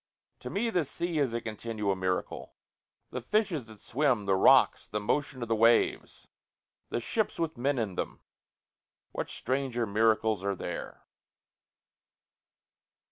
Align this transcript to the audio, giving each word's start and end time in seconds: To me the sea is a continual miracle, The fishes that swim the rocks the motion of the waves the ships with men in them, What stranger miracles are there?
To 0.39 0.49
me 0.49 0.71
the 0.71 0.83
sea 0.83 1.19
is 1.19 1.31
a 1.31 1.39
continual 1.41 1.95
miracle, 1.95 2.55
The 3.11 3.21
fishes 3.21 3.67
that 3.67 3.79
swim 3.79 4.25
the 4.25 4.33
rocks 4.35 4.87
the 4.87 4.99
motion 4.99 5.43
of 5.43 5.47
the 5.47 5.53
waves 5.55 6.27
the 6.89 6.99
ships 6.99 7.37
with 7.37 7.55
men 7.55 7.77
in 7.77 7.93
them, 7.93 8.19
What 9.11 9.29
stranger 9.29 9.85
miracles 9.85 10.43
are 10.43 10.55
there? 10.55 11.03